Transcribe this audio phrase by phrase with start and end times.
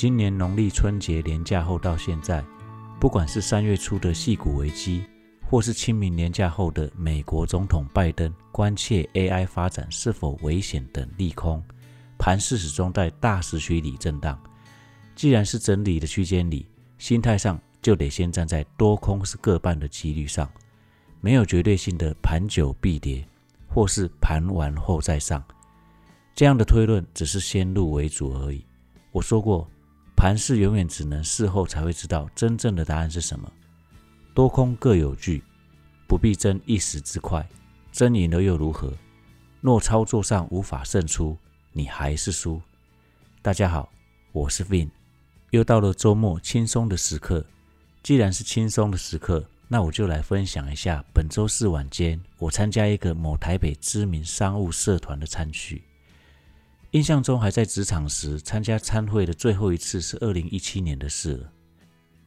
[0.00, 2.42] 今年农历春节连假后到现在，
[2.98, 5.04] 不管是三月初的细股危机，
[5.46, 11.62] 或是清明年假后的美国总统拜登关切 AI 发展是否危险等利空，
[12.18, 14.42] 盘势始终在大时区里震荡。
[15.14, 20.50] 既然是整理的区间里，心态上就得先站在多空是各半的几率上，
[21.20, 23.22] 没有绝对性的盘久必跌，
[23.68, 25.44] 或是盘完后再上。
[26.34, 28.64] 这样的推论只是先入为主而已。
[29.12, 29.68] 我说过，
[30.20, 33.50] 盘势永远只能事后才会知道真正的答案是什么。
[34.34, 35.42] 多空各有据，
[36.06, 37.48] 不必争一时之快，
[37.90, 38.92] 争赢了又如何？
[39.62, 41.38] 若操作上无法胜出，
[41.72, 42.60] 你还是输。
[43.40, 43.90] 大家好，
[44.32, 44.90] 我是 Vin，
[45.52, 47.42] 又到了周末轻松的时刻。
[48.02, 55.82] 既然是轻松的时刻，那我就来分享一下本周四晚间我参加一个某台北知名商务社团的餐叙。
[56.92, 61.52] 印象中还在职场时参加参会的最后一次是二零一七年的事了。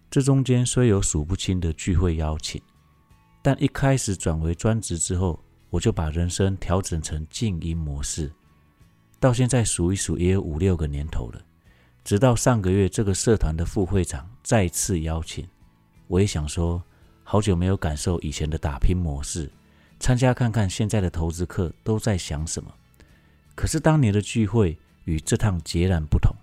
[0.09, 2.61] 这中间虽有数不清的聚会邀请，
[3.41, 5.37] 但一开始转为专职之后，
[5.69, 8.31] 我就把人生调整成静音模式。
[9.19, 11.41] 到现在数一数也有五六个年头了。
[12.05, 15.45] 直到上个月，这个社团的副会长再次邀请，
[16.07, 16.81] 我也想说，
[17.23, 19.51] 好久没有感受以前的打拼模式，
[19.99, 22.73] 参加看看现在的投资客都在想什么。
[23.55, 26.35] 可是当年的聚会与这趟截然不同。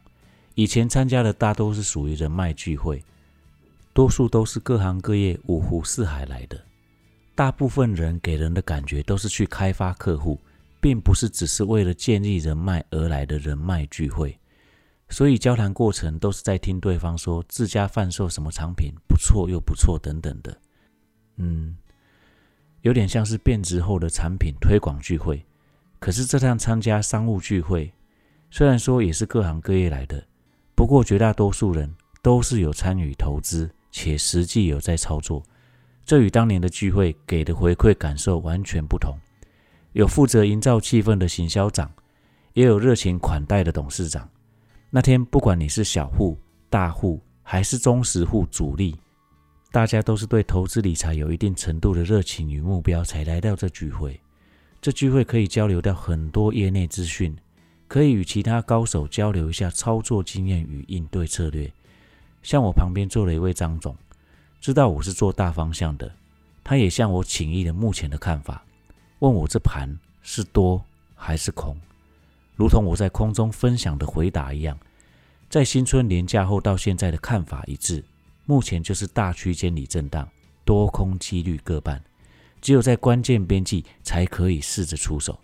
[0.55, 3.02] 以前参加的大都是属于人脉聚会，
[3.92, 6.61] 多数都是各行各业、五湖四海来的。
[7.34, 10.39] 大部分人给人的感觉都是去开发客户，
[10.80, 14.36] 并不是只是为了建立人脉而来的人脉聚会。
[15.08, 20.56] 所以交谈过程都是在听对方说自家贩售什么产品不错又不错等等的。
[21.36, 21.77] 嗯，
[22.83, 25.42] 有点像是变质后的产品推广聚会。
[26.00, 27.92] 可是这趟参加商务聚会，
[28.50, 30.27] 虽然说也是各行各业来的，
[30.74, 35.42] 不过绝大多数人都是有参与投资，且实际有在操作。
[36.02, 39.14] 这与当年的聚会给的回馈感受完全不同。
[39.92, 41.92] 有负责营造气氛的行销长，
[42.55, 44.27] 也有热情款待的董事长。
[44.89, 46.39] 那天不管你是小户、
[46.70, 48.98] 大户，还是中实户主力，
[49.70, 54.18] 大家都是对投资理财有一定程度的热情与目标才来到这聚会。
[54.83, 57.36] 这聚会可以交流到很多业内资讯，
[57.86, 61.70] 可以与其他高手交流一下操作经验与应对策略。
[62.42, 63.95] 像我旁边坐了一位张总，
[64.58, 66.11] 知道我是做大方向的，
[66.64, 68.64] 他也向我请益了目前的看法，
[69.19, 70.83] 问我这盘是多
[71.14, 71.77] 还是空，
[72.57, 74.79] 如同我在空中分享的回答一样，
[75.51, 78.02] 在新春年假后到现在的看法一致，
[78.46, 80.27] 目前就是大区间里震荡，
[80.64, 82.02] 多空几率各半。
[82.60, 85.38] 只有在关键边际才可以试着出手。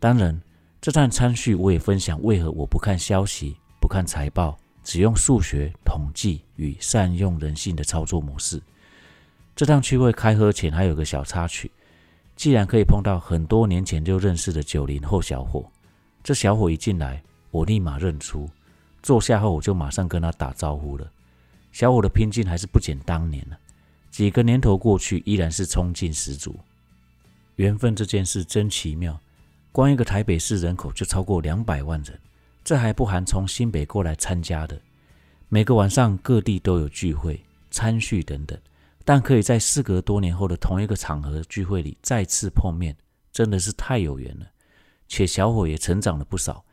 [0.00, 0.40] 当然，
[0.80, 8.62] 这段参序我也分享为何我不看消息、不看财报，只用数学统计与善用人性的操作模式。
[9.56, 11.70] 这趟聚会开喝前还有个小插曲，
[12.36, 15.68] 既然可以碰到很多年前就认识的九零后小伙，
[16.22, 17.20] 这小伙一进来，
[17.50, 18.48] 我立马认出。
[19.02, 21.10] 坐下后，我就马上跟他打招呼了。
[21.72, 23.58] 小伙的拼劲还是不减当年了。
[24.10, 26.58] 几个年头过去，依然是冲劲十足。
[27.56, 29.20] 缘分这件事真奇妙，
[29.72, 32.18] 光一个台北市人口就超过两百万人，
[32.64, 34.80] 这还不含从新北过来参加的。
[35.48, 38.58] 每个晚上各地都有聚会、参叙等等，
[39.04, 42.96] 但可以在事隔多年后的同一个场合聚会里再次碰面，
[43.32, 44.46] 真的是太有缘了。
[45.08, 46.64] 且小伙也成长了不少，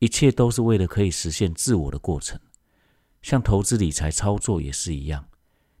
[0.00, 2.38] 一切都是为了可以实现自我的过程。
[3.22, 5.24] 像投资理财操作也是一样。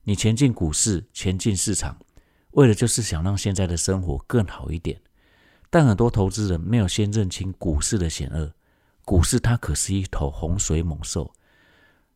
[0.08, 1.98] 你前进股市，前进市场，
[2.52, 5.00] 为的就是想让现在的生活更好一点。
[5.68, 8.54] 但很多投资人没有先认清股市的险恶，
[9.04, 11.32] 股市它可是一头洪水猛兽。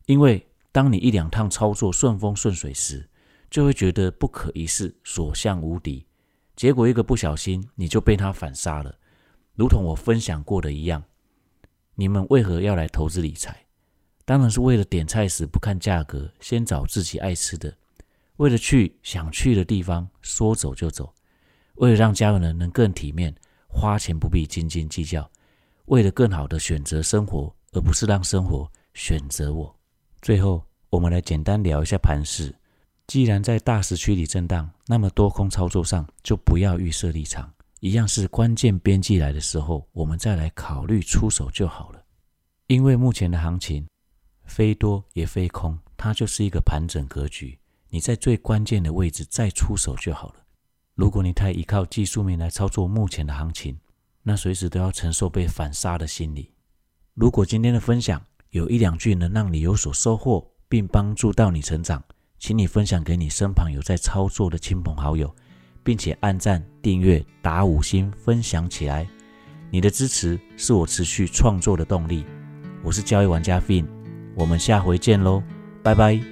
[0.05, 3.09] 因为当你一两趟操作顺风顺水时，
[3.49, 6.07] 就会觉得不可一世，所向无敌。
[6.55, 8.95] 结果一个不小心，你就被他反杀了。
[9.53, 11.03] 如同我分享过的一样，
[11.95, 13.65] 你们为何要来投资理财？
[14.23, 17.75] 当然是为了点菜时不看价格，先找自己爱吃的。
[18.41, 21.05] 为了去想去的地方，说走就走；
[21.75, 23.31] 为了让家人能更体面，
[23.67, 25.21] 花钱不必斤斤计较；
[25.85, 29.79] 为了更好的选择生活，而不是让生活选择我。
[30.23, 32.51] 最后，我们来简单聊一下盘势。
[33.05, 42.03] 既然在大时区里震荡，那么多空操作上就不要预设立场，一样是关键边际来的时候，我们再来考虑出手就好了。
[42.65, 43.85] 因为目前的行情
[44.45, 47.55] 非多也非空，它就是一个盘整格局。
[47.93, 50.35] 你在最关键的位置再出手就好了。
[50.95, 53.77] 如果你太依靠技术面来操作目前的行情，
[54.23, 56.53] 那随时都要承受被反杀的心理。
[57.13, 58.21] 如果今天的分享
[58.51, 62.01] 有一两句能让你有所收获，并帮助到你成长，
[62.39, 65.35] 请你分享给你身旁有在操作的亲朋好友，
[65.83, 69.05] 并且按赞、订阅、打五星、分享起来。
[69.69, 72.25] 你的支持是我持续创作的动力。
[72.83, 73.85] 我是交易玩家 Fin，
[74.35, 75.43] 我们下回见喽，
[75.83, 76.30] 拜拜。